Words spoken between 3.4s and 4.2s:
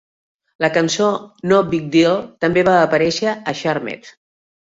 a Charmed.